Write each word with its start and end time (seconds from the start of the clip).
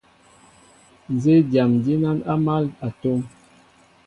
Nzí 1.13 1.33
dyam 1.49 1.71
dínán 1.83 2.19
á 2.33 2.35
mál 2.45 2.65
a 2.87 2.89
tóm, 3.01 3.21